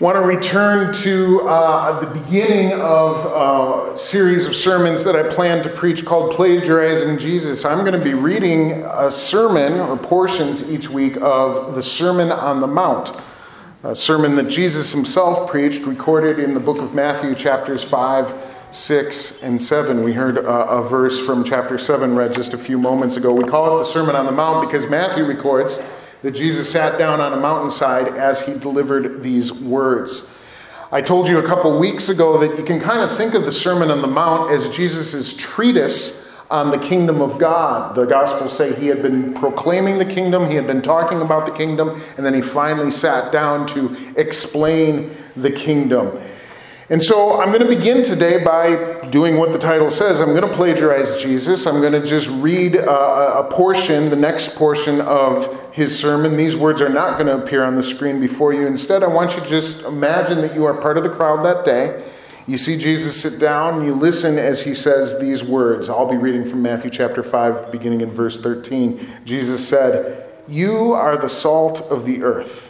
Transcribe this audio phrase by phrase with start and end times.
[0.00, 5.62] want to return to uh, the beginning of a series of sermons that I plan
[5.62, 7.66] to preach called Plagiarizing Jesus.
[7.66, 12.62] I'm going to be reading a sermon or portions each week of the Sermon on
[12.62, 13.14] the Mount,
[13.82, 19.42] a sermon that Jesus himself preached, recorded in the book of Matthew, chapters 5, 6,
[19.42, 20.02] and 7.
[20.02, 23.34] We heard a, a verse from chapter 7 read just a few moments ago.
[23.34, 25.86] We call it the Sermon on the Mount because Matthew records
[26.22, 30.30] that Jesus sat down on a mountainside as he delivered these words.
[30.92, 33.52] I told you a couple weeks ago that you can kind of think of the
[33.52, 37.94] Sermon on the Mount as Jesus' treatise on the kingdom of God.
[37.94, 41.52] The Gospels say he had been proclaiming the kingdom, he had been talking about the
[41.52, 46.18] kingdom, and then he finally sat down to explain the kingdom.
[46.90, 50.20] And so I'm going to begin today by doing what the title says.
[50.20, 51.64] I'm going to plagiarize Jesus.
[51.64, 56.36] I'm going to just read uh, a, a, portion, the next portion of his sermon.
[56.36, 58.66] These words are not going to appear on the screen before you.
[58.66, 61.64] Instead, I want you to just imagine that you are part of the crowd that
[61.64, 62.04] day.
[62.48, 65.88] You see Jesus sit down, you listen as he says these words.
[65.88, 68.98] I'll be reading from Matthew chapter 5, beginning in verse 13.
[69.24, 72.69] Jesus said, You are the salt of the earth.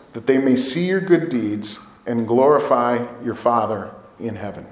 [0.13, 4.65] that they may see your good deeds and glorify your Father in heaven.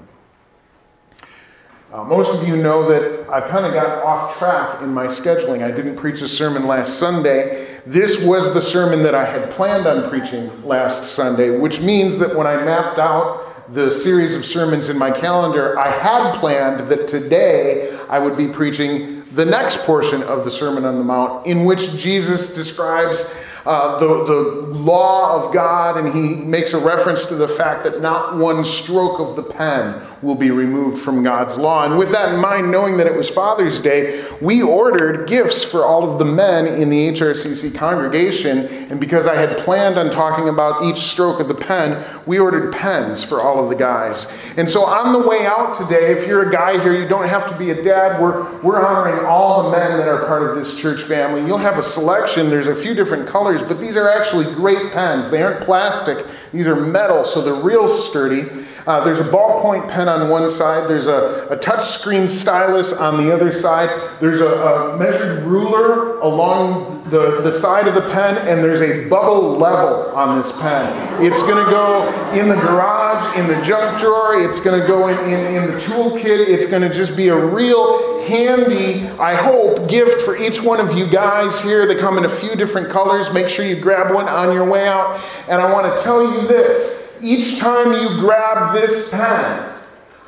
[1.92, 5.64] Uh, most of you know that I've kind of got off track in my scheduling.
[5.64, 7.68] I didn't preach a sermon last Sunday.
[7.84, 12.36] This was the sermon that I had planned on preaching last Sunday, which means that
[12.36, 17.08] when I mapped out the series of sermons in my calendar, I had planned that
[17.08, 21.66] today I would be preaching the next portion of the Sermon on the Mount, in
[21.66, 23.34] which Jesus describes
[23.70, 24.42] uh, the, the
[24.74, 29.20] law of God, and he makes a reference to the fact that not one stroke
[29.20, 31.86] of the pen will be removed from God's law.
[31.86, 35.86] And with that in mind, knowing that it was Father's Day, we ordered gifts for
[35.86, 38.68] all of the men in the HRCC congregation.
[38.90, 42.74] And because I had planned on talking about each stroke of the pen, we ordered
[42.74, 44.32] pens for all of the guys.
[44.58, 47.48] And so on the way out today, if you're a guy here, you don't have
[47.50, 48.22] to be a dad.
[48.22, 51.46] We're, we're honoring all the men that are part of this church family.
[51.46, 52.50] You'll have a selection.
[52.50, 55.30] There's a few different colors, but these are actually great pens.
[55.30, 58.66] They aren't plastic, these are metal, so they're real sturdy.
[58.90, 63.32] Uh, there's a ballpoint pen on one side, there's a, a touchscreen stylus on the
[63.32, 63.88] other side,
[64.20, 69.08] there's a, a measured ruler along the, the side of the pen, and there's a
[69.08, 70.92] bubble level on this pen.
[71.24, 75.10] It's going to go in the garage, in the junk drawer, it's going to go
[75.10, 79.88] in, in, in the toolkit, it's going to just be a real handy, I hope,
[79.88, 81.86] gift for each one of you guys here.
[81.86, 83.32] They come in a few different colors.
[83.32, 85.24] Make sure you grab one on your way out.
[85.48, 89.74] And I want to tell you this each time you grab this pen,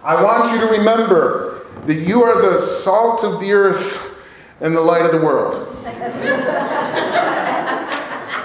[0.03, 4.19] I want you to remember that you are the salt of the earth
[4.59, 5.68] and the light of the world.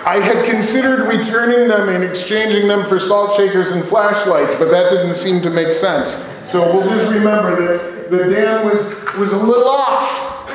[0.07, 4.91] I had considered returning them and exchanging them for salt shakers and flashlights, but that
[4.91, 6.25] didn't seem to make sense.
[6.53, 10.47] So we'll just remember that, that Dan was, was a little off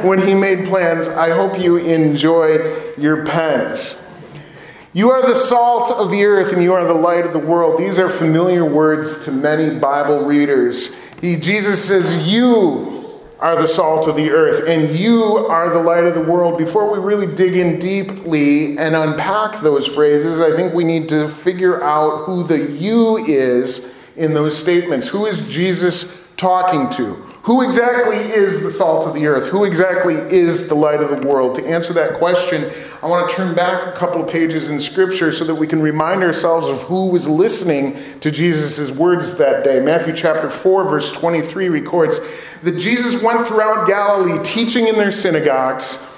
[0.02, 1.08] when he made plans.
[1.08, 4.03] I hope you enjoy your pens.
[4.94, 7.80] You are the salt of the earth and you are the light of the world.
[7.80, 10.94] These are familiar words to many Bible readers.
[11.20, 16.04] He, Jesus says, You are the salt of the earth and you are the light
[16.04, 16.58] of the world.
[16.58, 21.28] Before we really dig in deeply and unpack those phrases, I think we need to
[21.28, 25.08] figure out who the you is in those statements.
[25.08, 27.33] Who is Jesus talking to?
[27.44, 29.48] Who exactly is the salt of the earth?
[29.48, 31.54] Who exactly is the light of the world?
[31.56, 32.72] To answer that question,
[33.02, 35.82] I want to turn back a couple of pages in Scripture so that we can
[35.82, 39.78] remind ourselves of who was listening to Jesus' words that day.
[39.78, 42.18] Matthew chapter 4, verse 23 records
[42.62, 46.13] that Jesus went throughout Galilee teaching in their synagogues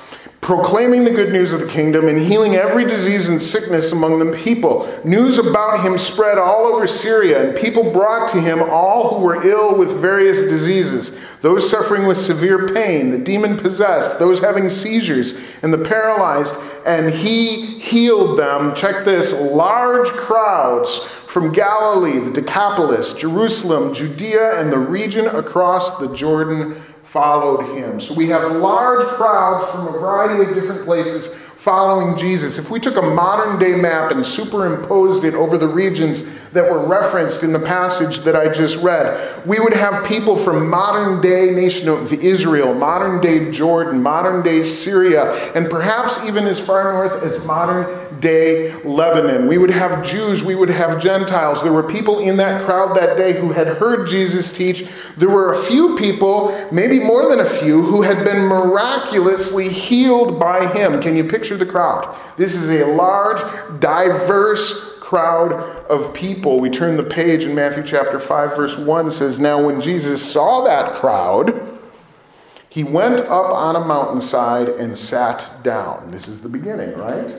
[0.47, 4.37] proclaiming the good news of the kingdom and healing every disease and sickness among the
[4.37, 4.89] people.
[5.05, 9.45] News about him spread all over Syria, and people brought to him all who were
[9.45, 15.41] ill with various diseases those suffering with severe pain, the demon possessed, those having seizures,
[15.63, 16.55] and the paralyzed,
[16.87, 18.75] and he healed them.
[18.75, 26.13] Check this large crowds from Galilee, the Decapolis, Jerusalem, Judea, and the region across the
[26.17, 26.75] Jordan
[27.17, 27.99] followed him.
[27.99, 32.59] So we have large crowds from a variety of different places following Jesus.
[32.59, 36.87] If we took a modern day map and superimposed it over the regions that were
[36.87, 41.51] referenced in the passage that I just read, we would have people from modern day
[41.51, 47.21] nation of Israel, modern day Jordan, modern day Syria, and perhaps even as far north
[47.25, 49.47] as modern day Lebanon.
[49.47, 51.63] We would have Jews, we would have Gentiles.
[51.63, 54.87] There were people in that crowd that day who had heard Jesus teach.
[55.17, 60.39] There were a few people, maybe more than a few, who had been miraculously healed
[60.39, 61.01] by him.
[61.01, 62.17] Can you picture the crowd?
[62.37, 63.41] This is a large,
[63.81, 65.53] diverse crowd
[65.89, 66.59] of people.
[66.61, 70.65] We turn the page in Matthew chapter 5, verse 1 says, Now when Jesus saw
[70.65, 71.63] that crowd,
[72.69, 76.11] he went up on a mountainside and sat down.
[76.11, 77.35] This is the beginning, right?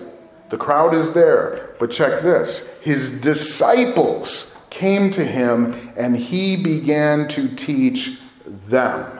[0.49, 1.75] The crowd is there.
[1.79, 8.19] But check this his disciples came to him and he began to teach
[8.67, 9.16] them.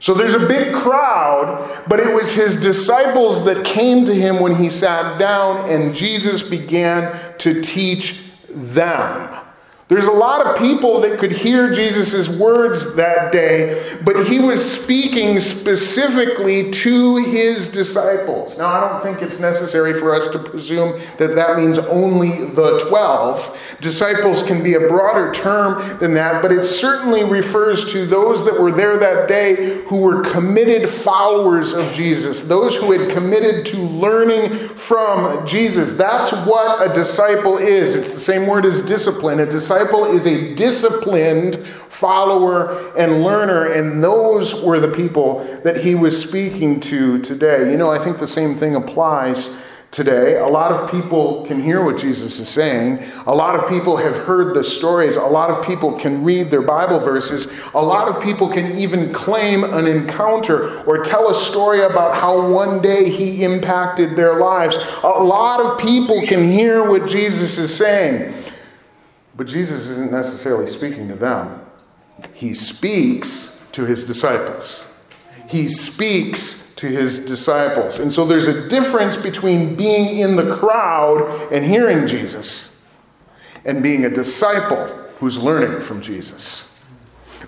[0.00, 4.54] So there's a big crowd, but it was his disciples that came to him when
[4.54, 9.47] he sat down, and Jesus began to teach them.
[9.88, 14.62] There's a lot of people that could hear Jesus' words that day, but he was
[14.62, 18.58] speaking specifically to his disciples.
[18.58, 22.84] Now, I don't think it's necessary for us to presume that that means only the
[22.86, 23.78] 12.
[23.80, 28.60] Disciples can be a broader term than that, but it certainly refers to those that
[28.60, 33.78] were there that day who were committed followers of Jesus, those who had committed to
[33.78, 35.92] learning from Jesus.
[35.92, 37.94] That's what a disciple is.
[37.94, 39.40] It's the same word as discipline.
[39.40, 41.56] A disciple disciple is a disciplined
[41.88, 47.70] follower and learner, and those were the people that he was speaking to today.
[47.70, 50.36] You know, I think the same thing applies today.
[50.38, 53.02] A lot of people can hear what Jesus is saying.
[53.26, 55.16] A lot of people have heard the stories.
[55.16, 57.46] A lot of people can read their Bible verses.
[57.74, 62.48] A lot of people can even claim an encounter or tell a story about how
[62.48, 64.76] one day he impacted their lives.
[65.02, 68.34] A lot of people can hear what Jesus is saying.
[69.38, 71.64] But Jesus isn't necessarily speaking to them,
[72.34, 74.84] he speaks to his disciples.
[75.48, 78.00] He speaks to his disciples.
[78.00, 82.84] And so there's a difference between being in the crowd and hearing Jesus
[83.64, 84.86] and being a disciple
[85.18, 86.67] who's learning from Jesus.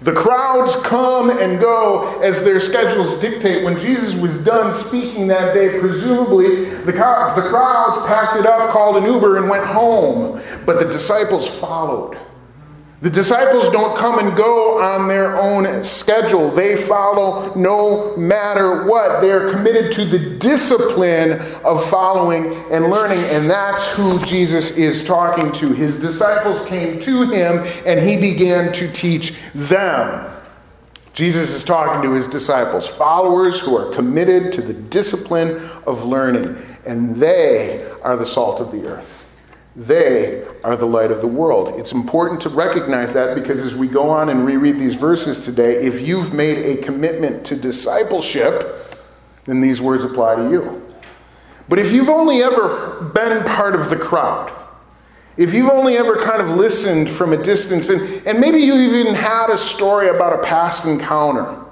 [0.02, 3.64] The crowds come and go as their schedules dictate.
[3.64, 8.96] When Jesus was done speaking that day, presumably the, the crowds packed it up, called
[8.96, 10.40] an Uber, and went home.
[10.64, 12.18] But the disciples followed.
[13.02, 16.50] The disciples don't come and go on their own schedule.
[16.50, 19.22] They follow no matter what.
[19.22, 25.50] They're committed to the discipline of following and learning, and that's who Jesus is talking
[25.52, 25.72] to.
[25.72, 30.36] His disciples came to him, and he began to teach them.
[31.14, 36.54] Jesus is talking to his disciples, followers who are committed to the discipline of learning,
[36.84, 39.19] and they are the salt of the earth.
[39.76, 41.78] They are the light of the world.
[41.78, 45.76] It's important to recognize that because as we go on and reread these verses today,
[45.76, 48.98] if you've made a commitment to discipleship,
[49.46, 50.86] then these words apply to you.
[51.68, 54.52] But if you've only ever been part of the crowd,
[55.36, 59.14] if you've only ever kind of listened from a distance, and, and maybe you even
[59.14, 61.64] had a story about a past encounter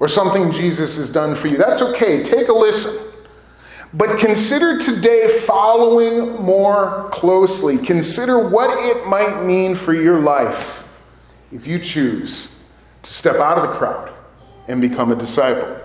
[0.00, 2.22] or something Jesus has done for you, that's okay.
[2.22, 3.05] Take a listen.
[3.94, 7.78] But consider today following more closely.
[7.78, 10.86] Consider what it might mean for your life
[11.52, 12.64] if you choose
[13.02, 14.12] to step out of the crowd
[14.68, 15.80] and become a disciple.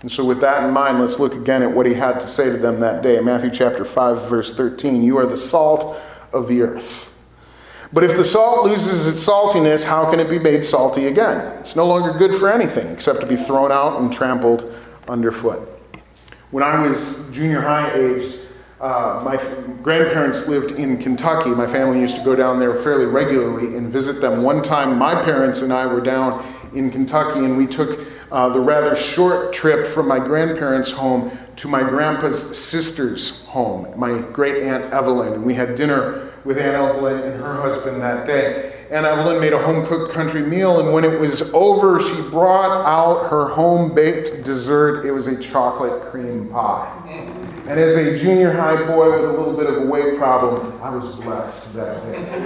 [0.00, 2.44] And so, with that in mind, let's look again at what he had to say
[2.44, 3.18] to them that day.
[3.20, 6.00] Matthew chapter 5, verse 13 You are the salt
[6.32, 7.14] of the earth.
[7.92, 11.38] But if the salt loses its saltiness, how can it be made salty again?
[11.58, 14.72] It's no longer good for anything except to be thrown out and trampled
[15.08, 15.77] underfoot.
[16.50, 18.38] When I was junior high aged,
[18.80, 19.36] uh, my
[19.82, 21.50] grandparents lived in Kentucky.
[21.50, 24.42] My family used to go down there fairly regularly and visit them.
[24.42, 28.00] One time, my parents and I were down in Kentucky, and we took
[28.32, 34.18] uh, the rather short trip from my grandparents' home to my grandpa's sister's home, my
[34.32, 35.34] great aunt Evelyn.
[35.34, 38.77] And we had dinner with Aunt Evelyn and her husband that day.
[38.90, 42.86] And Evelyn made a home cooked country meal, and when it was over, she brought
[42.86, 45.04] out her home baked dessert.
[45.04, 46.94] It was a chocolate cream pie.
[47.68, 50.88] And as a junior high boy with a little bit of a weight problem, I
[50.88, 52.42] was blessed that day.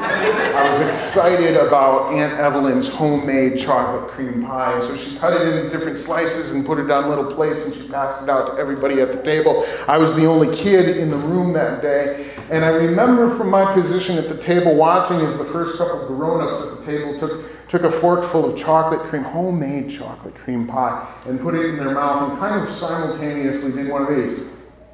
[0.53, 4.81] I was excited about Aunt Evelyn's homemade chocolate cream pie.
[4.81, 7.87] So she cut it into different slices and put it on little plates, and she
[7.87, 9.65] passed it out to everybody at the table.
[9.87, 12.32] I was the only kid in the room that day.
[12.53, 16.07] And I remember from my position at the table watching as the first couple of
[16.09, 20.35] grown ups at the table took, took a fork full of chocolate cream, homemade chocolate
[20.35, 24.09] cream pie, and put it in their mouth and kind of simultaneously did one of
[24.09, 24.41] these.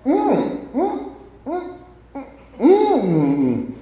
[0.07, 1.79] Mmm, mmm, mmm,
[2.61, 3.75] mmm.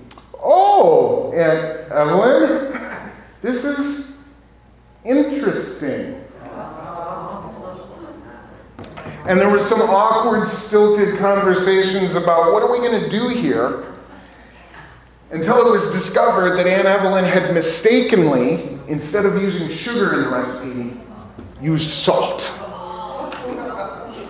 [0.42, 2.80] Oh, Aunt Evelyn,
[3.42, 4.22] this is
[5.04, 6.24] interesting.
[9.26, 9.82] And there was some
[10.46, 13.92] awkward, stilted conversations about what are we going to do here
[15.30, 20.28] until it was discovered that Anne Evelyn had mistakenly, instead of using sugar in the
[20.28, 21.00] recipe,
[21.60, 22.52] used salt.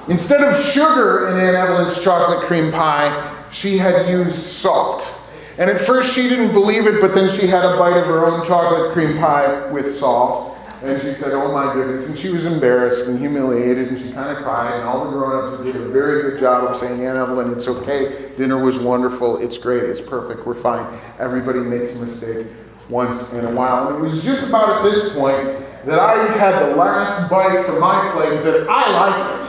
[0.09, 5.21] Instead of sugar in Anne Evelyn's chocolate cream pie, she had used salt.
[5.59, 8.27] And at first she didn't believe it, but then she had a bite of her
[8.27, 10.56] own chocolate cream pie with salt.
[10.89, 12.09] And she said, Oh my goodness.
[12.09, 14.75] And she was embarrassed and humiliated, and she kind of cried.
[14.75, 17.69] And all the grown ups did a very good job of saying, Aunt Evelyn, it's
[17.69, 18.33] okay.
[18.37, 19.39] Dinner was wonderful.
[19.39, 19.85] It's great.
[19.85, 20.47] It's perfect.
[20.47, 20.99] We're fine.
[21.19, 22.47] Everybody makes a mistake
[22.89, 23.89] once in a while.
[23.89, 25.45] And it was just about at this point
[25.87, 29.47] that I had the last bite from my plate and said, I like it.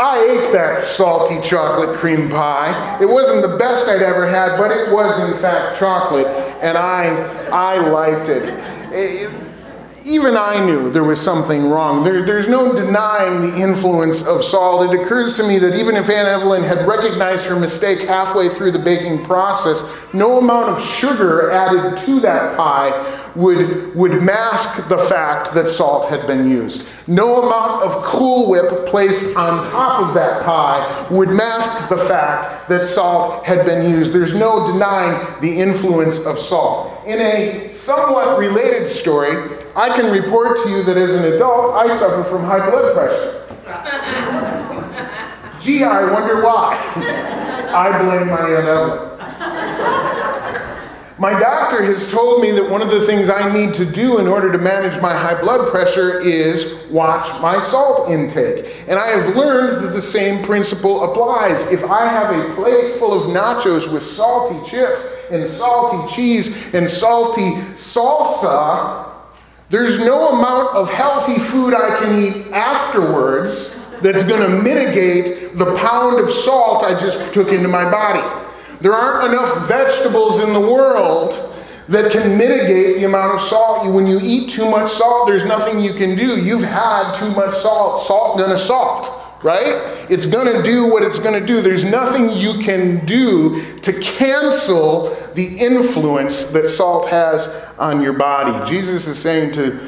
[0.00, 2.98] I ate that salty chocolate cream pie.
[3.02, 6.28] It wasn't the best I'd ever had, but it was in fact chocolate,
[6.62, 7.08] and I
[7.50, 8.77] I liked it.
[8.92, 9.30] It
[10.08, 12.02] even I knew there was something wrong.
[12.02, 14.90] There, there's no denying the influence of salt.
[14.90, 18.70] It occurs to me that even if Aunt Evelyn had recognized her mistake halfway through
[18.70, 19.82] the baking process,
[20.14, 26.08] no amount of sugar added to that pie would, would mask the fact that salt
[26.08, 26.88] had been used.
[27.08, 32.68] No amount of Cool Whip placed on top of that pie would mask the fact
[32.68, 34.12] that salt had been used.
[34.12, 37.06] There's no denying the influence of salt.
[37.06, 41.88] In a somewhat related story, I can report to you that as an adult, I
[41.96, 43.46] suffer from high blood pressure.
[45.62, 46.76] Gee, I wonder why.
[47.74, 49.07] I blame my Evelyn.
[51.18, 54.28] My doctor has told me that one of the things I need to do in
[54.28, 58.84] order to manage my high blood pressure is watch my salt intake.
[58.86, 61.72] And I have learned that the same principle applies.
[61.72, 66.88] If I have a plate full of nachos with salty chips and salty cheese and
[66.88, 69.10] salty salsa,
[69.70, 75.74] there's no amount of healthy food I can eat afterwards that's going to mitigate the
[75.78, 78.47] pound of salt I just took into my body.
[78.80, 81.54] There aren't enough vegetables in the world
[81.88, 83.92] that can mitigate the amount of salt.
[83.92, 86.40] When you eat too much salt there's nothing you can do.
[86.40, 88.06] You've had too much salt.
[88.06, 90.06] Salt gonna salt right?
[90.10, 91.60] It's gonna do what it's gonna do.
[91.60, 98.68] There's nothing you can do to cancel the influence that salt has on your body.
[98.68, 99.78] Jesus is saying to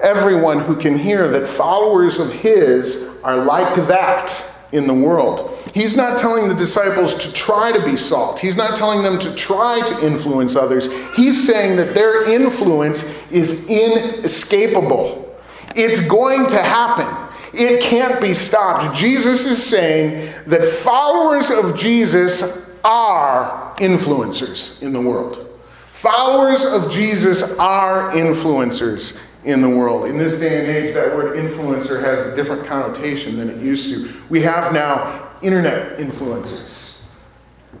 [0.00, 5.58] everyone who can hear that followers of his are like that in the world.
[5.72, 8.40] He's not telling the disciples to try to be salt.
[8.40, 10.88] He's not telling them to try to influence others.
[11.14, 15.38] He's saying that their influence is inescapable.
[15.76, 17.28] It's going to happen.
[17.52, 18.96] It can't be stopped.
[18.96, 25.46] Jesus is saying that followers of Jesus are influencers in the world.
[25.92, 30.06] Followers of Jesus are influencers in the world.
[30.06, 33.92] In this day and age, that word influencer has a different connotation than it used
[33.92, 34.12] to.
[34.28, 37.02] We have now internet influencers.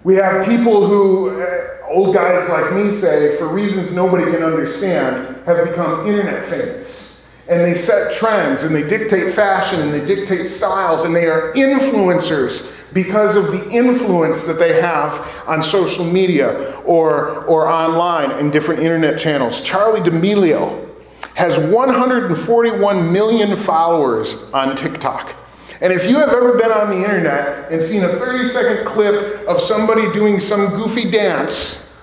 [0.02, 5.36] We have people who, uh, old guys like me say, for reasons nobody can understand,
[5.44, 7.28] have become internet famous.
[7.48, 11.52] And they set trends and they dictate fashion and they dictate styles and they are
[11.54, 18.50] influencers because of the influence that they have on social media or, or online in
[18.50, 19.60] different internet channels.
[19.60, 20.88] Charli D'Amelio
[21.34, 25.34] has 141 million followers on TikTok.
[25.80, 29.46] And if you have ever been on the internet and seen a 30 second clip
[29.48, 31.96] of somebody doing some goofy dance,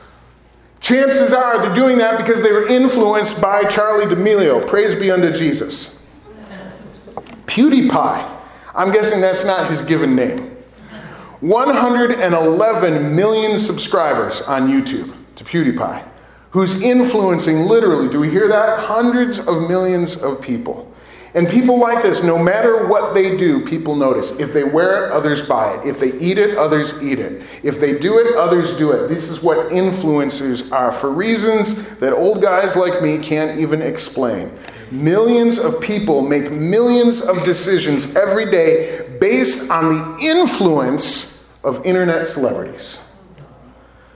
[0.79, 4.67] chances are they're doing that because they were influenced by Charli D'Amelio.
[4.67, 6.03] Praise be unto Jesus.
[7.45, 8.39] PewDiePie.
[8.73, 10.37] I'm guessing that's not his given name.
[11.41, 16.03] 111 million subscribers on YouTube to PewDiePie
[16.57, 18.79] who's influencing literally, do we hear that?
[18.79, 20.91] Hundreds of millions of people.
[21.33, 24.31] And people like this, no matter what they do, people notice.
[24.39, 25.85] If they wear it, others buy it.
[25.85, 27.43] If they eat it, others eat it.
[27.63, 29.07] If they do it, others do it.
[29.07, 34.51] This is what influencers are for reasons that old guys like me can't even explain.
[34.91, 42.27] Millions of people make millions of decisions every day based on the influence of internet
[42.27, 43.03] celebrities.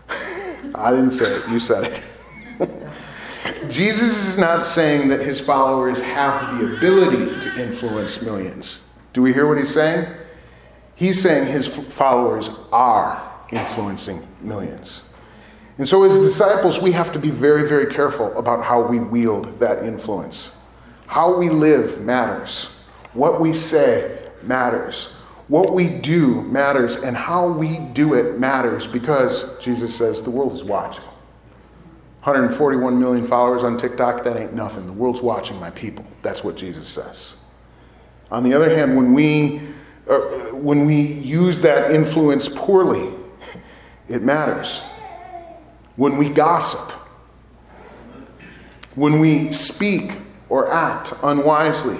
[0.75, 2.03] I didn't say it, you said it.
[3.69, 8.93] Jesus is not saying that his followers have the ability to influence millions.
[9.13, 10.07] Do we hear what he's saying?
[10.95, 15.13] He's saying his followers are influencing millions.
[15.77, 19.59] And so, as disciples, we have to be very, very careful about how we wield
[19.59, 20.57] that influence.
[21.07, 25.15] How we live matters, what we say matters.
[25.47, 30.53] What we do matters, and how we do it matters because Jesus says the world
[30.53, 31.03] is watching.
[32.23, 34.85] 141 million followers on TikTok, that ain't nothing.
[34.85, 36.05] The world's watching my people.
[36.21, 37.37] That's what Jesus says.
[38.29, 39.59] On the other hand, when we,
[40.07, 40.19] uh,
[40.53, 43.11] when we use that influence poorly,
[44.07, 44.81] it matters.
[45.95, 46.91] When we gossip,
[48.93, 51.97] when we speak or act unwisely,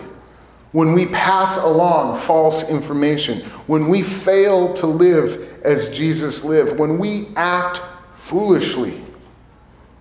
[0.71, 6.99] when we pass along false information, when we fail to live as Jesus lived, when
[6.99, 7.81] we act
[8.13, 9.00] foolishly,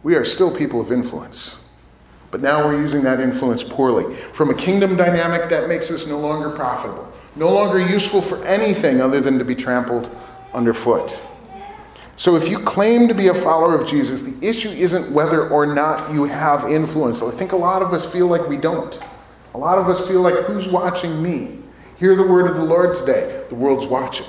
[0.03, 1.69] we are still people of influence.
[2.31, 4.15] But now we're using that influence poorly.
[4.15, 9.01] From a kingdom dynamic, that makes us no longer profitable, no longer useful for anything
[9.01, 10.15] other than to be trampled
[10.55, 11.21] underfoot.
[12.17, 15.67] So if you claim to be a follower of Jesus, the issue isn't whether or
[15.67, 17.23] not you have influence.
[17.23, 19.01] I think a lot of us feel like we don't.
[19.55, 21.59] A lot of us feel like, who's watching me?
[21.99, 23.45] Hear the word of the Lord today.
[23.49, 24.27] The world's watching.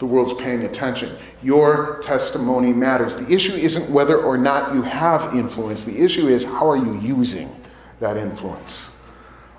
[0.00, 1.14] The world's paying attention.
[1.42, 3.16] Your testimony matters.
[3.16, 5.84] The issue isn't whether or not you have influence.
[5.84, 7.54] The issue is how are you using
[8.00, 8.98] that influence?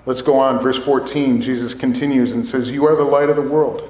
[0.04, 0.60] Let's go on.
[0.60, 3.88] Verse 14, Jesus continues and says, You are the light of the world.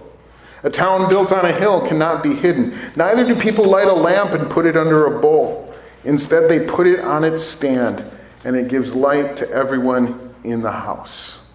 [0.63, 2.77] A town built on a hill cannot be hidden.
[2.97, 5.75] Neither do people light a lamp and put it under a bowl.
[6.05, 8.05] Instead, they put it on its stand,
[8.45, 11.51] and it gives light to everyone in the house.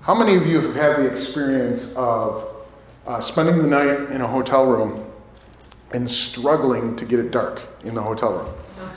[0.00, 2.57] How many of you have had the experience of
[3.08, 5.04] uh, spending the night in a hotel room
[5.92, 8.54] and struggling to get it dark in the hotel room.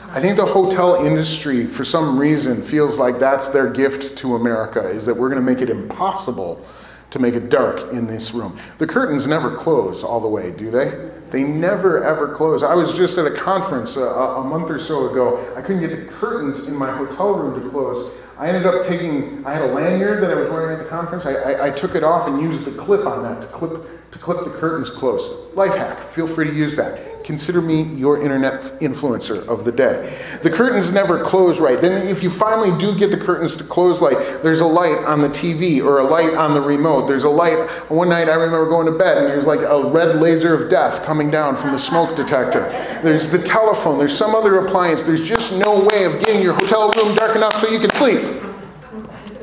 [0.10, 4.82] I think the hotel industry, for some reason, feels like that's their gift to America,
[4.90, 6.64] is that we're going to make it impossible
[7.10, 8.58] to make it dark in this room.
[8.78, 11.10] The curtains never close all the way, do they?
[11.30, 12.62] They never ever close.
[12.62, 15.54] I was just at a conference a, a month or so ago.
[15.56, 18.12] I couldn't get the curtains in my hotel room to close.
[18.42, 21.28] I ended up taking, I had a lanyard that I was wearing at the conference.
[21.28, 24.18] I, I, I took it off and used the clip on that to clip to
[24.18, 25.54] clip the curtains close.
[25.54, 27.11] Life hack, feel free to use that.
[27.32, 30.20] Consider me your internet influencer of the day.
[30.44, 31.80] The curtains never close right.
[31.80, 35.22] Then, if you finally do get the curtains to close right, there's a light on
[35.22, 37.08] the TV or a light on the remote.
[37.08, 37.70] There's a light.
[37.90, 41.06] One night I remember going to bed and there's like a red laser of death
[41.06, 42.64] coming down from the smoke detector.
[43.02, 43.98] There's the telephone.
[43.98, 45.02] There's some other appliance.
[45.02, 48.20] There's just no way of getting your hotel room dark enough so you can sleep.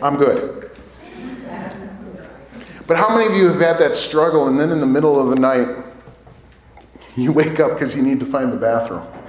[0.03, 0.73] I'm good.
[2.87, 5.35] But how many of you have had that struggle and then in the middle of
[5.35, 5.88] the night,
[7.23, 9.05] you wake up because you need to find the bathroom?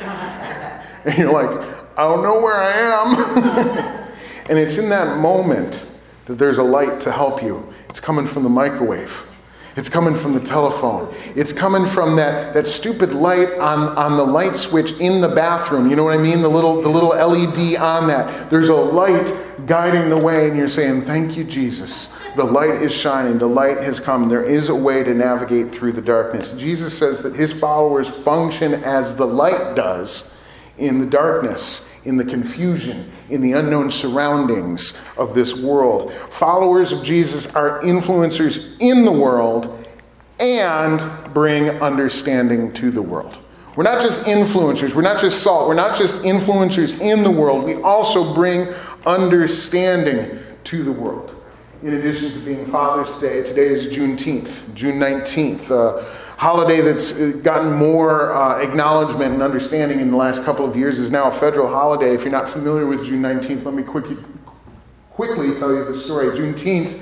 [1.06, 1.50] and you're like,
[1.98, 4.10] I don't know where I am.
[4.50, 5.88] and it's in that moment
[6.26, 7.68] that there's a light to help you.
[7.90, 9.29] It's coming from the microwave.
[9.76, 11.14] It's coming from the telephone.
[11.36, 15.90] It's coming from that, that stupid light on, on the light switch in the bathroom.
[15.90, 16.42] You know what I mean?
[16.42, 18.50] The little, the little LED on that.
[18.50, 19.34] There's a light
[19.66, 22.18] guiding the way, and you're saying, Thank you, Jesus.
[22.36, 23.38] The light is shining.
[23.38, 24.28] The light has come.
[24.28, 26.54] There is a way to navigate through the darkness.
[26.54, 30.34] Jesus says that his followers function as the light does
[30.80, 36.14] in the darkness, in the confusion, in the unknown surroundings of this world.
[36.32, 39.88] Followers of Jesus are influencers in the world
[40.40, 43.38] and bring understanding to the world.
[43.76, 47.64] We're not just influencers, we're not just salt, we're not just influencers in the world,
[47.64, 48.68] we also bring
[49.06, 51.40] understanding to the world
[51.82, 56.06] in addition to being Father's Day, today is Juneteenth, June 19th, a uh,
[56.40, 60.98] holiday that's uh, gotten more uh, acknowledgement and understanding in the last couple of years
[60.98, 62.16] is now a federal holiday.
[62.16, 64.16] If you're not familiar with June 19th, let me quickly,
[65.10, 66.28] quickly tell you the story.
[66.28, 67.02] Juneteenth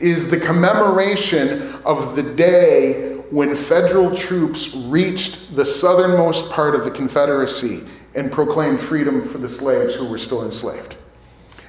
[0.00, 6.90] is the commemoration of the day when federal troops reached the southernmost part of the
[6.90, 7.84] Confederacy
[8.16, 10.96] and proclaimed freedom for the slaves who were still enslaved.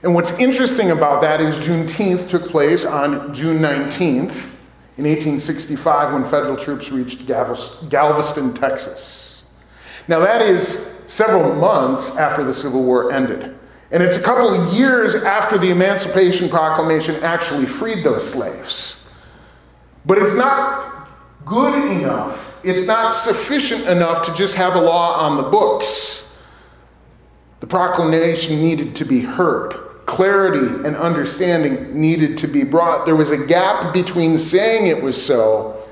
[0.02, 4.53] And what's interesting about that is Juneteenth took place on June 19th
[4.98, 9.44] in 1865 when federal troops reached Galveston, Texas.
[10.08, 13.58] Now, that is several months after the Civil War ended.
[13.92, 19.12] And it's a couple of years after the Emancipation Proclamation actually freed those slaves.
[20.06, 21.08] But it's not
[21.46, 26.38] good enough, it's not sufficient enough to just have a law on the books.
[27.60, 33.06] The proclamation needed to be heard clarity and understanding needed to be brought.
[33.06, 35.84] There was a gap between saying it was so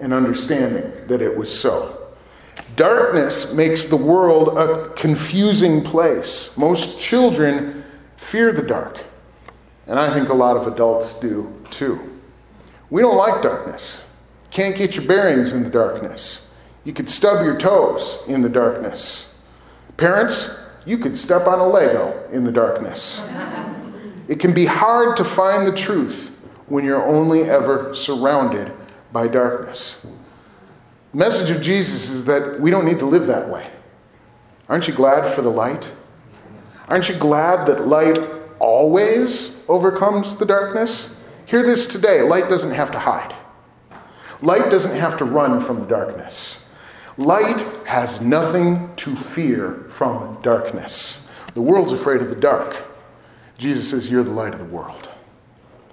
[0.00, 1.92] and understanding that it was so.
[2.76, 6.56] Darkness makes the world a confusing place.
[6.58, 7.84] Most children
[8.16, 9.02] fear the dark,
[9.86, 12.20] and I think a lot of adults do too.
[12.90, 14.06] We don't like darkness.
[14.50, 16.54] Can't get your bearings in the darkness.
[16.84, 19.42] You could stub your toes in the darkness.
[19.96, 23.28] Parents, you could step on a Lego in the darkness.
[24.28, 26.36] It can be hard to find the truth
[26.68, 28.72] when you're only ever surrounded
[29.12, 30.06] by darkness.
[31.12, 33.68] The message of Jesus is that we don't need to live that way.
[34.68, 35.90] Aren't you glad for the light?
[36.88, 38.18] Aren't you glad that light
[38.58, 41.24] always overcomes the darkness?
[41.46, 43.34] Hear this today light doesn't have to hide,
[44.40, 46.62] light doesn't have to run from the darkness.
[47.18, 51.30] Light has nothing to fear from darkness.
[51.54, 52.84] The world's afraid of the dark.
[53.56, 55.08] Jesus says, You're the light of the world.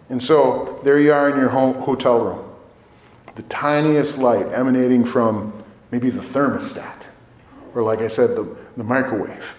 [0.09, 2.49] And so there you are in your home, hotel room.
[3.35, 7.05] The tiniest light emanating from maybe the thermostat,
[7.73, 9.55] or like I said, the, the microwave.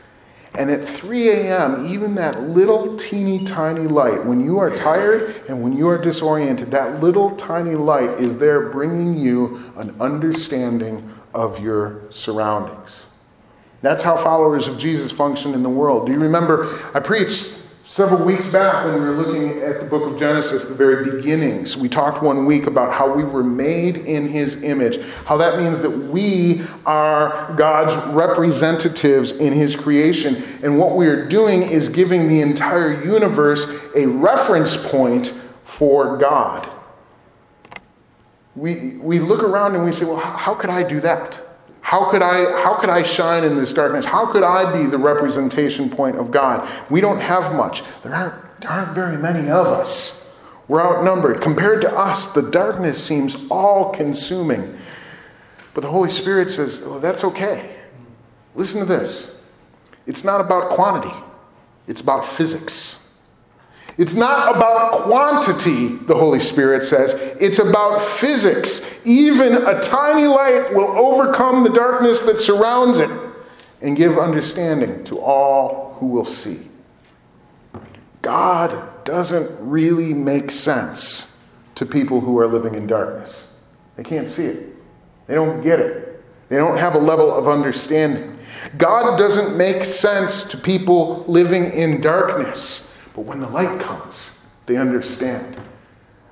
[0.57, 5.62] And at 3 a.m., even that little teeny tiny light, when you are tired and
[5.62, 11.59] when you are disoriented, that little tiny light is there bringing you an understanding of
[11.59, 13.07] your surroundings.
[13.85, 16.07] That's how followers of Jesus function in the world.
[16.07, 16.68] Do you remember?
[16.94, 20.75] I preached several weeks back when we were looking at the book of Genesis, the
[20.75, 21.77] very beginnings.
[21.77, 25.81] We talked one week about how we were made in his image, how that means
[25.81, 30.42] that we are God's representatives in his creation.
[30.62, 36.68] And what we are doing is giving the entire universe a reference point for God
[38.57, 41.40] we, we look around and we say, well, how could I do that?
[41.85, 44.07] How could I how could I shine in this darkness?
[44.07, 46.66] How could I be the representation point of God?
[46.88, 47.83] We don't have much.
[48.03, 50.35] There aren't there aren't very many of us.
[50.66, 51.42] We're outnumbered.
[51.42, 54.79] Compared to us, the darkness seems all consuming.
[55.75, 57.77] But the Holy Spirit says, that's okay.
[58.55, 59.44] Listen to this.
[60.07, 61.14] It's not about quantity,
[61.87, 63.04] it's about physics.
[63.96, 67.12] It's not about quantity, the Holy Spirit says.
[67.40, 69.00] It's about physics.
[69.07, 73.11] Even a tiny light will overcome the darkness that surrounds it
[73.80, 76.59] and give understanding to all who will see.
[78.22, 83.61] God doesn't really make sense to people who are living in darkness.
[83.96, 84.74] They can't see it,
[85.26, 88.38] they don't get it, they don't have a level of understanding.
[88.78, 92.93] God doesn't make sense to people living in darkness.
[93.14, 95.61] But when the light comes, they understand.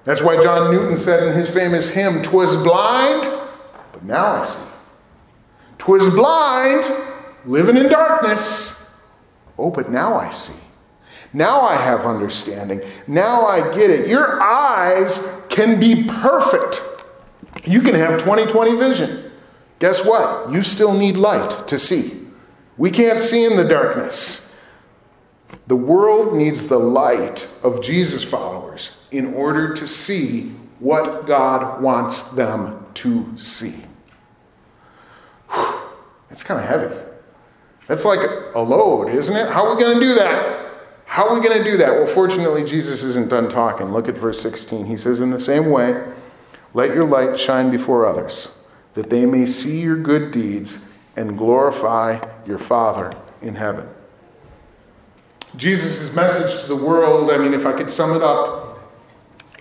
[0.05, 3.31] That's why John Newton said in his famous hymn, "Twas blind,
[3.93, 4.69] but now I see.
[5.79, 6.91] Twas blind,
[7.45, 8.91] living in darkness.
[9.59, 10.59] Oh, but now I see.
[11.33, 12.83] Now I have understanding.
[13.07, 14.09] Now I get it.
[14.09, 16.83] Your eyes can be perfect.
[17.65, 19.31] You can have 20/20 vision.
[19.79, 20.51] Guess what?
[20.51, 22.29] You still need light to see.
[22.77, 24.52] We can't see in the darkness.
[25.67, 32.31] The world needs the light of Jesus followers in order to see what God wants
[32.31, 33.75] them to see.
[36.29, 36.97] That's kind of heavy.
[37.89, 38.21] That's like
[38.55, 39.49] a load, isn't it?
[39.49, 40.63] How are we going to do that?
[41.05, 41.91] How are we going to do that?
[41.91, 43.93] Well, fortunately, Jesus isn't done talking.
[43.93, 44.87] Look at verse 16.
[44.87, 46.11] He says, In the same way,
[46.75, 52.19] let your light shine before others, that they may see your good deeds and glorify
[52.47, 53.13] your Father
[53.43, 53.87] in heaven.
[55.57, 58.81] Jesus' message to the world, I mean, if I could sum it up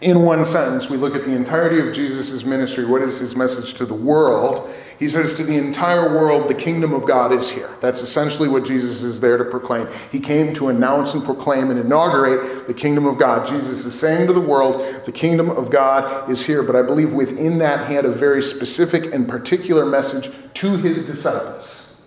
[0.02, 2.86] in one sentence, we look at the entirety of Jesus' ministry.
[2.86, 4.74] What is his message to the world?
[5.00, 7.72] He says to the entire world, the kingdom of God is here.
[7.82, 9.88] That's essentially what Jesus is there to proclaim.
[10.12, 13.48] He came to announce and proclaim and inaugurate the kingdom of God.
[13.48, 16.62] Jesus is saying to the world, the kingdom of God is here.
[16.62, 21.08] But I believe within that, he had a very specific and particular message to his
[21.08, 22.02] disciples.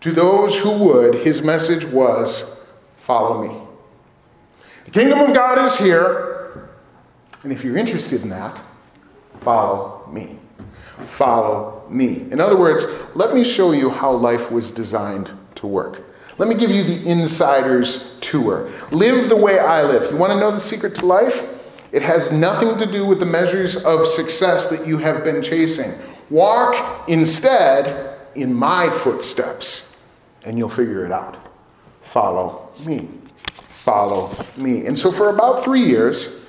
[0.00, 2.58] To those who would, his message was,
[3.02, 3.60] Follow me.
[4.84, 6.70] The kingdom of God is here,
[7.42, 8.60] and if you're interested in that,
[9.40, 10.38] follow me.
[11.06, 12.26] Follow me.
[12.30, 16.02] In other words, let me show you how life was designed to work.
[16.38, 18.70] Let me give you the insider's tour.
[18.92, 20.10] Live the way I live.
[20.10, 21.60] You want to know the secret to life?
[21.90, 25.92] It has nothing to do with the measures of success that you have been chasing.
[26.30, 30.00] Walk instead in my footsteps,
[30.44, 31.51] and you'll figure it out.
[32.12, 33.08] Follow me.
[33.84, 34.86] Follow me.
[34.86, 36.46] And so, for about three years,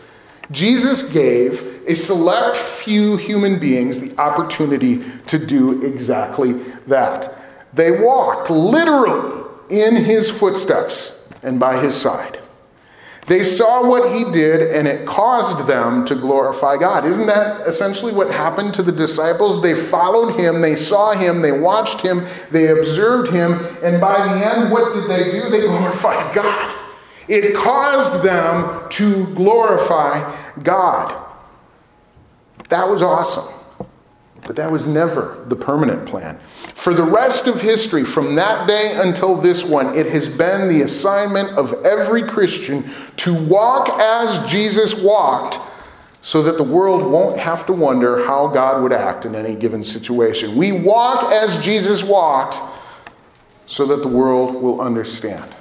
[0.51, 6.53] Jesus gave a select few human beings the opportunity to do exactly
[6.87, 7.33] that.
[7.73, 12.39] They walked literally in his footsteps and by his side.
[13.25, 17.05] They saw what he did and it caused them to glorify God.
[17.05, 19.61] Isn't that essentially what happened to the disciples?
[19.61, 24.45] They followed him, they saw him, they watched him, they observed him, and by the
[24.45, 25.49] end, what did they do?
[25.49, 26.75] They glorified God.
[27.29, 31.25] It caused them to glorify God.
[32.69, 33.53] That was awesome.
[34.45, 36.39] But that was never the permanent plan.
[36.75, 40.81] For the rest of history, from that day until this one, it has been the
[40.81, 42.83] assignment of every Christian
[43.17, 45.59] to walk as Jesus walked
[46.21, 49.83] so that the world won't have to wonder how God would act in any given
[49.83, 50.55] situation.
[50.55, 52.59] We walk as Jesus walked
[53.67, 55.53] so that the world will understand.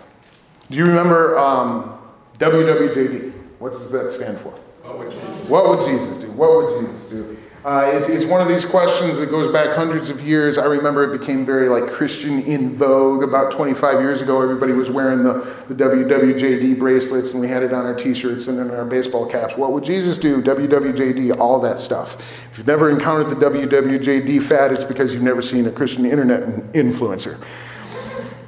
[0.70, 1.98] Do you remember um,
[2.38, 3.32] WWJD?
[3.58, 4.50] What does that stand for?
[4.82, 6.30] What would Jesus, what would Jesus do?
[6.32, 7.36] What would Jesus do?
[7.64, 10.58] Uh, it's, it's, one of these questions that goes back hundreds of years.
[10.58, 14.42] I remember it became very like Christian in vogue about 25 years ago.
[14.42, 18.58] Everybody was wearing the, the WWJD bracelets, and we had it on our T-shirts and
[18.58, 19.56] in our baseball caps.
[19.56, 20.42] What would Jesus do?
[20.42, 22.16] WWJD, all that stuff.
[22.50, 26.40] If you've never encountered the WWJD fad, it's because you've never seen a Christian internet
[26.72, 27.40] influencer,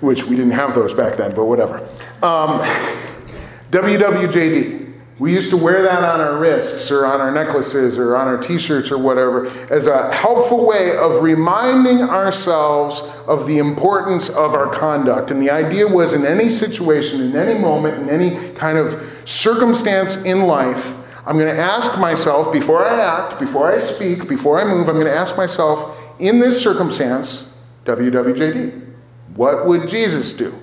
[0.00, 1.78] which we didn't have those back then, but whatever.
[2.20, 2.58] Um,
[3.70, 4.83] WWJD.
[5.20, 8.36] We used to wear that on our wrists or on our necklaces or on our
[8.36, 14.54] t shirts or whatever as a helpful way of reminding ourselves of the importance of
[14.54, 15.30] our conduct.
[15.30, 20.16] And the idea was in any situation, in any moment, in any kind of circumstance
[20.24, 24.64] in life, I'm going to ask myself before I act, before I speak, before I
[24.64, 28.84] move, I'm going to ask myself in this circumstance, WWJD,
[29.36, 30.54] what would Jesus do?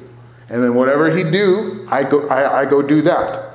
[0.49, 3.50] And then whatever he'd do, I go, I, I go do that.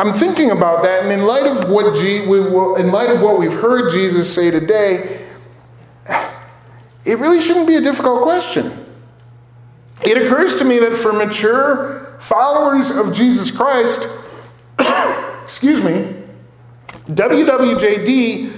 [0.00, 3.52] I'm thinking about that, and in light of what G, in light of what we've
[3.52, 5.26] heard Jesus say today,
[7.04, 8.86] it really shouldn't be a difficult question.
[10.02, 14.08] It occurs to me that for mature followers of Jesus Christ,
[15.44, 16.14] excuse me,
[17.08, 18.56] WWJD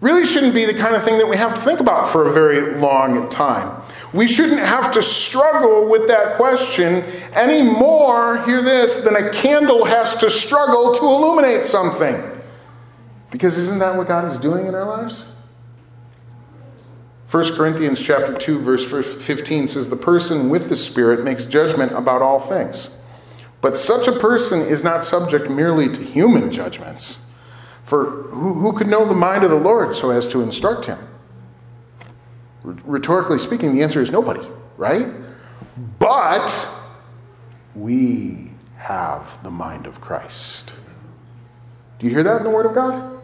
[0.00, 2.32] really shouldn't be the kind of thing that we have to think about for a
[2.32, 3.82] very long time.
[4.14, 9.84] We shouldn't have to struggle with that question any more, hear this, than a candle
[9.84, 12.22] has to struggle to illuminate something.
[13.32, 15.32] Because isn't that what God is doing in our lives?
[17.28, 22.22] 1 Corinthians chapter 2 verse 15 says the person with the spirit makes judgment about
[22.22, 22.96] all things.
[23.60, 27.24] But such a person is not subject merely to human judgments.
[27.82, 30.98] For who, who could know the mind of the Lord so as to instruct him?
[32.64, 34.46] Rhetorically speaking, the answer is nobody,
[34.78, 35.08] right?
[35.98, 36.66] But
[37.74, 40.74] we have the mind of Christ.
[41.98, 43.20] Do you hear that in the Word of God?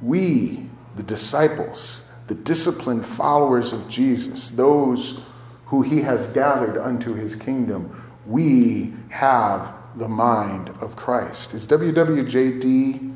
[0.00, 5.20] We, the disciples, the disciplined followers of Jesus, those
[5.66, 7.90] who he has gathered unto his kingdom,
[8.26, 11.54] we have the mind of Christ.
[11.54, 13.14] Is WWJD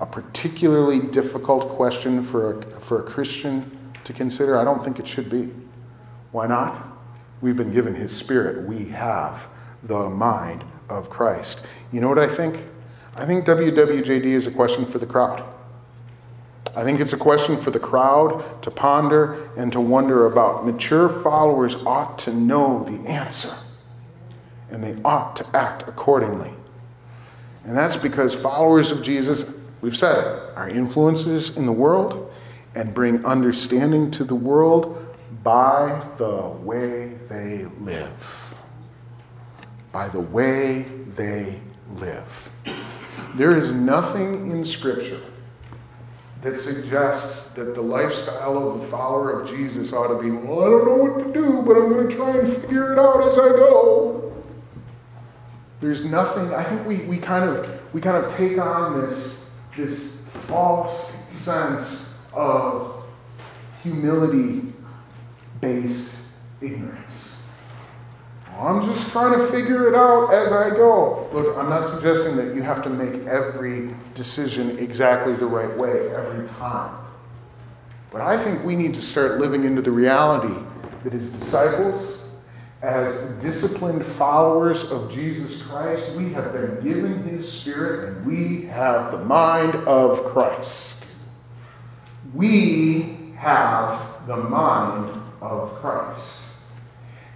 [0.00, 3.70] a particularly difficult question for a, for a Christian
[4.10, 4.58] to consider?
[4.58, 5.50] I don't think it should be.
[6.32, 6.86] Why not?
[7.40, 8.66] We've been given His Spirit.
[8.66, 9.46] We have
[9.84, 11.66] the mind of Christ.
[11.92, 12.62] You know what I think?
[13.16, 15.44] I think WWJD is a question for the crowd.
[16.76, 20.64] I think it's a question for the crowd to ponder and to wonder about.
[20.64, 23.54] Mature followers ought to know the answer,
[24.70, 26.52] and they ought to act accordingly.
[27.64, 32.29] And that's because followers of Jesus, we've said it, are influences in the world
[32.74, 38.54] and bring understanding to the world by the way they live.
[39.92, 41.58] By the way they
[41.96, 42.48] live.
[43.34, 45.20] There is nothing in Scripture
[46.42, 50.70] that suggests that the lifestyle of the follower of Jesus ought to be, well, I
[50.70, 53.38] don't know what to do, but I'm going to try and figure it out as
[53.38, 54.32] I go.
[55.80, 60.24] There's nothing, I think we, we kind of we kind of take on this, this
[60.46, 63.04] false sense of
[63.82, 64.72] humility
[65.60, 66.14] based
[66.60, 67.46] ignorance.
[68.58, 71.28] I'm just trying to figure it out as I go.
[71.32, 76.10] Look, I'm not suggesting that you have to make every decision exactly the right way
[76.14, 76.94] every time.
[78.10, 80.54] But I think we need to start living into the reality
[81.04, 82.24] that as disciples,
[82.82, 89.12] as disciplined followers of Jesus Christ, we have been given His Spirit and we have
[89.12, 90.99] the mind of Christ
[92.34, 96.46] we have the mind of Christ.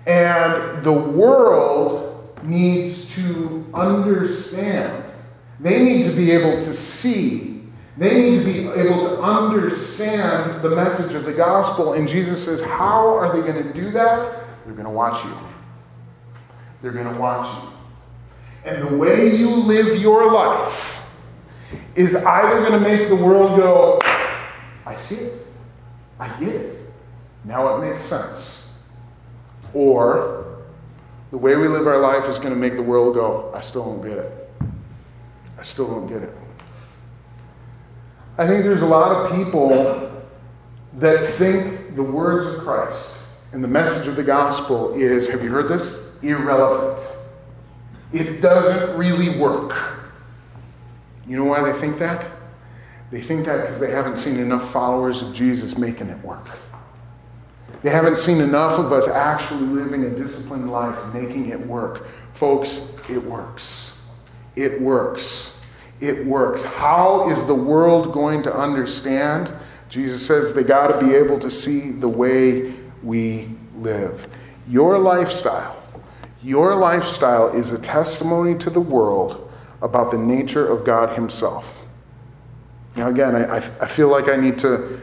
[0.06, 5.04] And the world needs to understand.
[5.60, 7.62] They need to be able to see.
[7.96, 11.94] They need to be able to understand the message of the gospel.
[11.94, 14.40] And Jesus says, How are they going to do that?
[14.64, 15.34] They're going to watch you.
[16.82, 17.70] They're going to watch you.
[18.64, 20.94] And the way you live your life
[21.94, 23.98] is either going to make the world go,
[24.86, 25.46] I see it.
[26.18, 26.78] I get it.
[27.44, 28.78] Now it makes sense.
[29.72, 30.62] Or
[31.30, 33.84] the way we live our life is going to make the world go, I still
[33.84, 34.50] don't get it.
[35.58, 36.32] I still don't get it.
[38.36, 40.10] I think there's a lot of people
[40.98, 43.20] that think the words of Christ
[43.52, 46.16] and the message of the gospel is, have you heard this?
[46.22, 47.00] Irrelevant.
[48.12, 50.00] It doesn't really work.
[51.26, 52.26] You know why they think that?
[53.10, 56.58] They think that because they haven't seen enough followers of Jesus making it work.
[57.82, 62.06] They haven't seen enough of us actually living a disciplined life, making it work.
[62.32, 64.02] Folks, it works.
[64.56, 65.62] It works.
[66.00, 66.64] It works.
[66.64, 69.52] How is the world going to understand?
[69.88, 74.28] Jesus says they got to be able to see the way we live.
[74.66, 75.80] Your lifestyle,
[76.42, 81.73] your lifestyle is a testimony to the world about the nature of God Himself.
[82.96, 85.00] Now, again, I, I feel like I need to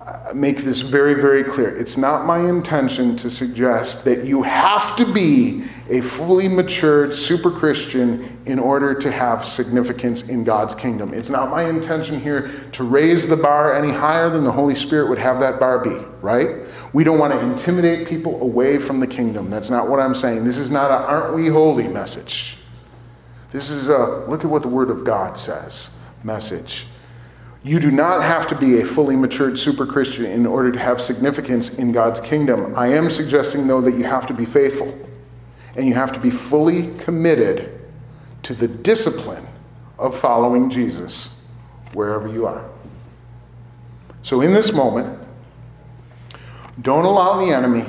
[0.00, 1.74] uh, make this very, very clear.
[1.76, 7.50] It's not my intention to suggest that you have to be a fully matured super
[7.50, 11.14] Christian in order to have significance in God's kingdom.
[11.14, 15.08] It's not my intention here to raise the bar any higher than the Holy Spirit
[15.08, 16.66] would have that bar be, right?
[16.92, 19.50] We don't want to intimidate people away from the kingdom.
[19.50, 20.44] That's not what I'm saying.
[20.44, 22.58] This is not a aren't we holy message.
[23.50, 26.86] This is a look at what the Word of God says message.
[27.64, 31.00] You do not have to be a fully matured super Christian in order to have
[31.00, 32.74] significance in God's kingdom.
[32.76, 34.98] I am suggesting, though, that you have to be faithful
[35.76, 37.80] and you have to be fully committed
[38.42, 39.46] to the discipline
[39.98, 41.40] of following Jesus
[41.94, 42.68] wherever you are.
[44.22, 45.18] So, in this moment,
[46.80, 47.84] don't allow the enemy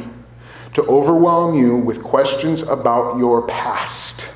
[0.76, 4.30] to overwhelm you with questions about your past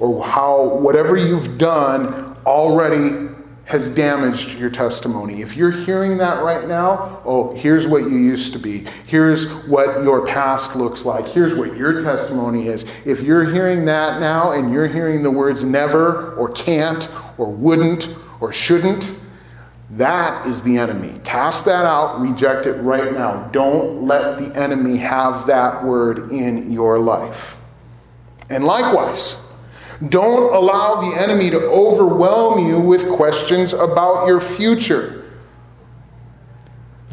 [0.00, 3.23] or how whatever you've done already
[3.64, 5.40] has damaged your testimony.
[5.40, 8.84] If you're hearing that right now, oh, here's what you used to be.
[9.06, 11.26] Here's what your past looks like.
[11.26, 12.84] Here's what your testimony is.
[13.06, 18.14] If you're hearing that now and you're hearing the words never or can't or wouldn't
[18.40, 19.18] or shouldn't,
[19.92, 21.18] that is the enemy.
[21.24, 23.48] Cast that out, reject it right now.
[23.52, 27.56] Don't let the enemy have that word in your life.
[28.50, 29.43] And likewise,
[30.08, 35.24] don't allow the enemy to overwhelm you with questions about your future.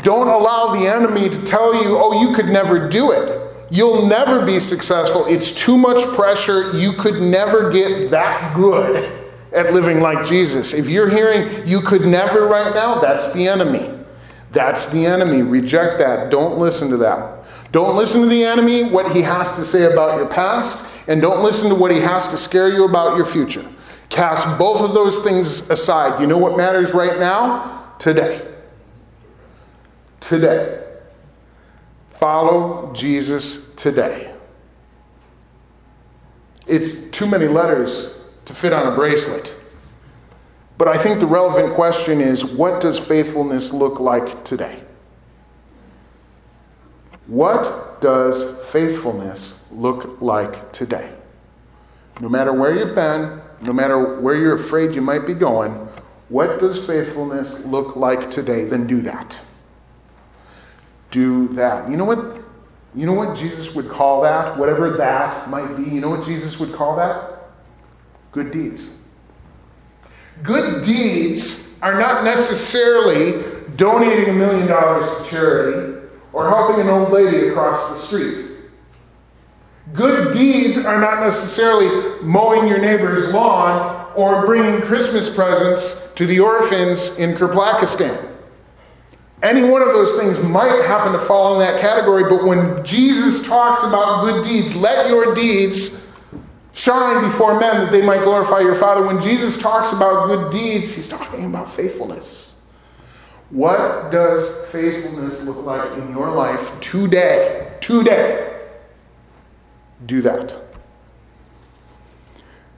[0.03, 3.41] Don't allow the enemy to tell you, oh, you could never do it.
[3.69, 5.25] You'll never be successful.
[5.27, 6.71] It's too much pressure.
[6.75, 10.73] You could never get that good at living like Jesus.
[10.73, 13.89] If you're hearing you could never right now, that's the enemy.
[14.51, 15.41] That's the enemy.
[15.41, 16.29] Reject that.
[16.29, 17.45] Don't listen to that.
[17.71, 20.85] Don't listen to the enemy, what he has to say about your past.
[21.07, 23.65] And don't listen to what he has to scare you about your future.
[24.09, 26.19] Cast both of those things aside.
[26.21, 27.93] You know what matters right now?
[27.97, 28.47] Today.
[30.19, 30.83] Today.
[32.13, 34.33] Follow Jesus today.
[36.67, 39.55] It's too many letters to fit on a bracelet.
[40.77, 44.83] But I think the relevant question is what does faithfulness look like today?
[47.31, 51.09] What does faithfulness look like today?
[52.19, 55.71] No matter where you've been, no matter where you're afraid you might be going,
[56.27, 58.65] what does faithfulness look like today?
[58.65, 59.39] Then do that.
[61.09, 61.89] Do that.
[61.89, 62.35] You know what?
[62.93, 64.57] You know what Jesus would call that?
[64.57, 67.43] Whatever that might be, you know what Jesus would call that?
[68.33, 68.97] Good deeds.
[70.43, 73.41] Good deeds are not necessarily
[73.77, 76.00] donating a million dollars to charity
[76.33, 78.47] or helping an old lady across the street.
[79.93, 86.39] Good deeds are not necessarily mowing your neighbor's lawn or bringing Christmas presents to the
[86.39, 88.29] orphans in Kerplakistan.
[89.43, 93.45] Any one of those things might happen to fall in that category, but when Jesus
[93.45, 96.07] talks about good deeds, let your deeds
[96.73, 99.05] shine before men that they might glorify your Father.
[99.05, 102.50] When Jesus talks about good deeds, he's talking about faithfulness.
[103.51, 107.77] What does faithfulness look like in your life today?
[107.81, 108.61] Today.
[110.05, 110.55] Do that.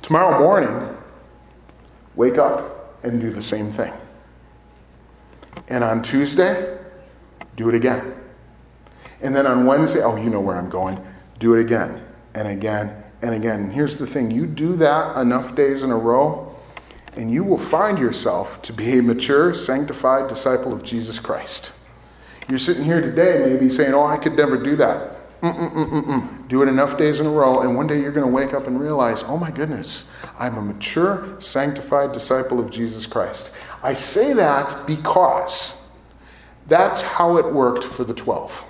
[0.02, 0.98] Tomorrow morning,
[2.16, 3.94] wake up and do the same thing.
[5.68, 6.78] And on Tuesday,
[7.56, 8.16] do it again.
[9.22, 11.00] And then on Wednesday, oh, you know where I'm going.
[11.40, 13.62] Do it again and again and again.
[13.62, 16.53] And here's the thing you do that enough days in a row,
[17.18, 21.74] and you will find yourself to be a mature, sanctified disciple of Jesus Christ.
[22.50, 25.42] You're sitting here today, maybe saying, Oh, I could never do that.
[25.42, 26.48] Mm-mm-mm-mm.
[26.48, 28.68] Do it enough days in a row, and one day you're going to wake up
[28.68, 33.54] and realize, Oh my goodness, I'm a mature, sanctified disciple of Jesus Christ.
[33.82, 35.92] I say that because
[36.68, 38.66] that's how it worked for the 12.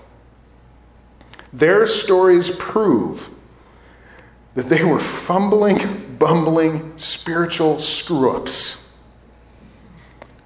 [1.54, 3.30] Their stories prove
[4.56, 8.98] that they were fumbling, bumbling spiritual screw ups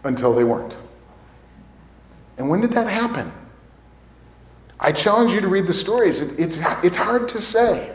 [0.04, 0.78] until they weren't.
[2.38, 3.32] And when did that happen?
[4.80, 6.22] I challenge you to read the stories.
[6.22, 7.94] It, it's, it's hard to say.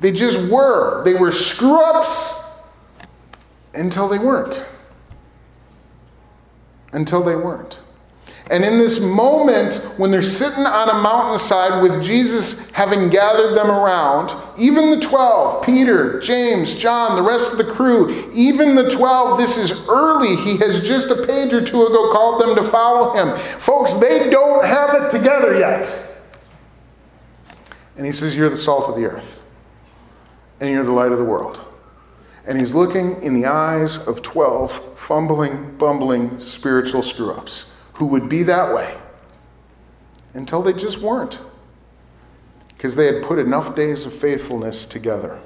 [0.00, 1.02] They just were.
[1.04, 2.44] They were screw ups
[3.74, 4.66] until they weren't.
[6.92, 7.80] until they weren't.
[8.50, 13.70] And in this moment, when they're sitting on a mountainside with Jesus having gathered them
[13.70, 19.38] around, even the 12, Peter, James, John, the rest of the crew, even the 12,
[19.38, 20.34] this is early.
[20.36, 23.36] He has just a page or two ago called them to follow him.
[23.36, 26.06] Folks, they don't have it together yet.
[27.96, 29.44] And he says, You're the salt of the earth,
[30.60, 31.60] and you're the light of the world.
[32.46, 37.67] And he's looking in the eyes of 12 fumbling, bumbling spiritual screw ups
[37.98, 38.96] who would be that way
[40.34, 41.40] until they just weren't
[42.68, 45.40] because they had put enough days of faithfulness together.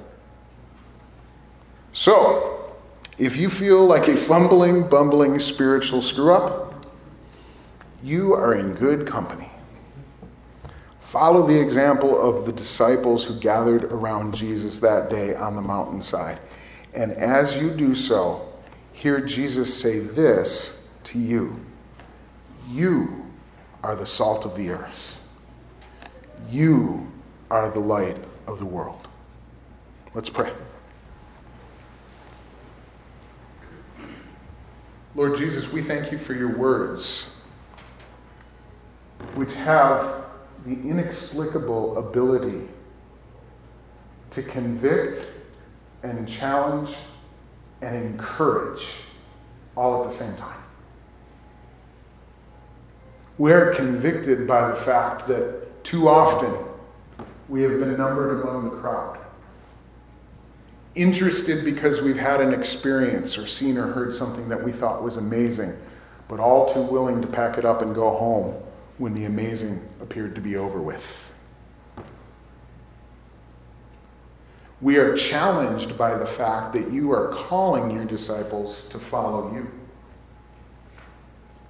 [1.93, 2.75] So,
[3.17, 6.85] if you feel like a fumbling, bumbling spiritual screw up,
[8.03, 9.49] you are in good company.
[11.01, 16.37] Follow the example of the disciples who gathered around Jesus that day on the mountainside.
[16.93, 18.47] And as you do so,
[18.91, 21.59] hear Jesus say this to you
[22.73, 23.27] You
[23.83, 25.23] are the salt of the earth,
[26.49, 27.07] you
[27.51, 28.17] are the light
[28.47, 29.07] of the world.
[30.15, 30.51] Let's pray.
[35.13, 37.39] Lord Jesus, we thank you for your words,
[39.35, 40.25] which have
[40.65, 42.67] the inexplicable ability
[44.31, 45.29] to convict
[46.01, 46.95] and challenge
[47.83, 48.95] and encourage
[49.77, 50.62] all at the same time.
[53.37, 56.55] We're convicted by the fact that too often
[57.49, 59.17] we have been numbered among the crowd.
[60.95, 65.17] Interested because we've had an experience or seen or heard something that we thought was
[65.17, 65.75] amazing,
[66.27, 68.53] but all too willing to pack it up and go home
[68.99, 71.35] when the amazing appeared to be over with.
[74.81, 79.71] We are challenged by the fact that you are calling your disciples to follow you.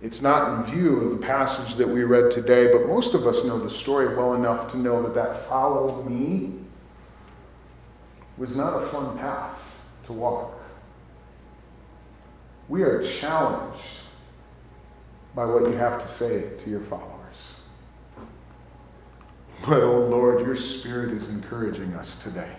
[0.03, 3.45] It's not in view of the passage that we read today, but most of us
[3.45, 6.59] know the story well enough to know that that follow me
[8.37, 10.59] was not a fun path to walk.
[12.67, 13.79] We are challenged
[15.33, 17.61] by what you have to say to your followers.
[19.65, 22.51] But, oh Lord, your Spirit is encouraging us today.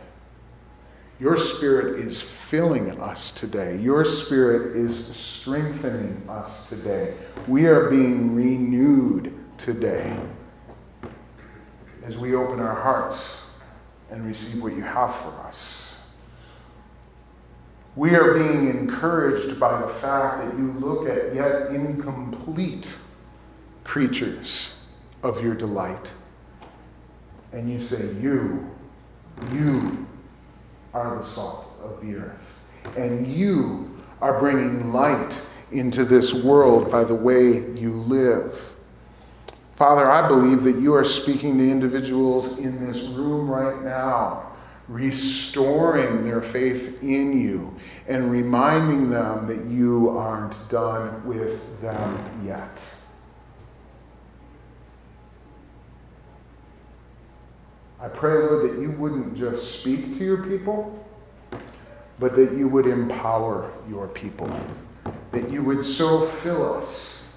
[1.20, 3.76] Your Spirit is filling us today.
[3.78, 7.14] Your Spirit is strengthening us today.
[7.46, 10.16] We are being renewed today
[12.04, 13.52] as we open our hearts
[14.10, 16.02] and receive what you have for us.
[17.94, 22.96] We are being encouraged by the fact that you look at yet incomplete
[23.84, 24.84] creatures
[25.22, 26.12] of your delight
[27.52, 28.68] and you say, You,
[29.52, 30.03] you
[30.94, 32.66] are the salt of the earth.
[32.96, 35.42] And you are bringing light
[35.72, 38.72] into this world by the way you live.
[39.76, 44.52] Father, I believe that you are speaking to individuals in this room right now,
[44.86, 47.74] restoring their faith in you
[48.06, 52.80] and reminding them that you aren't done with them yet.
[58.04, 61.02] I pray, Lord, that you wouldn't just speak to your people,
[62.18, 64.50] but that you would empower your people,
[65.32, 67.34] that you would so fill us.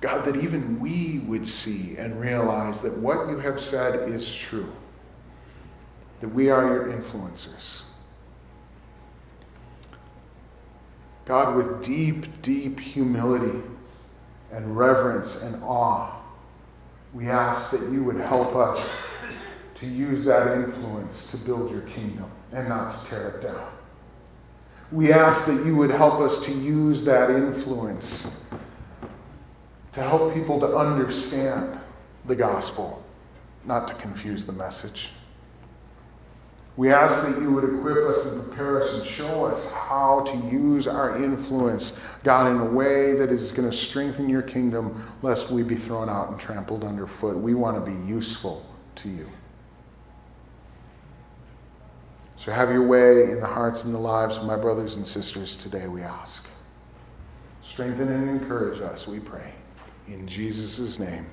[0.00, 4.72] God, that even we would see and realize that what you have said is true,
[6.20, 7.82] that we are your influencers.
[11.26, 13.60] God, with deep, deep humility
[14.50, 16.18] and reverence and awe,
[17.12, 19.04] we ask that you would help us
[19.76, 23.68] to use that influence to build your kingdom and not to tear it down.
[24.90, 28.44] We ask that you would help us to use that influence
[29.92, 31.78] to help people to understand
[32.26, 33.02] the gospel,
[33.64, 35.10] not to confuse the message.
[36.78, 40.36] We ask that you would equip us and prepare us and show us how to
[40.46, 45.50] use our influence, God, in a way that is going to strengthen your kingdom, lest
[45.50, 47.36] we be thrown out and trampled underfoot.
[47.36, 48.64] We want to be useful
[48.94, 49.28] to you.
[52.36, 55.56] So have your way in the hearts and the lives of my brothers and sisters
[55.56, 56.46] today, we ask.
[57.64, 59.52] Strengthen and encourage us, we pray.
[60.06, 61.26] In Jesus' name.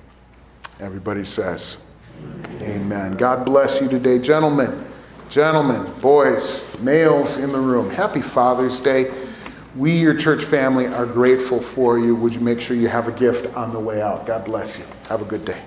[0.80, 1.84] Everybody says,
[2.20, 2.82] Amen.
[2.82, 3.16] Amen.
[3.16, 4.85] God bless you today, gentlemen.
[5.28, 9.12] Gentlemen, boys, males in the room, happy Father's Day.
[9.74, 12.14] We, your church family, are grateful for you.
[12.16, 14.24] Would you make sure you have a gift on the way out?
[14.24, 14.84] God bless you.
[15.08, 15.60] Have a good day.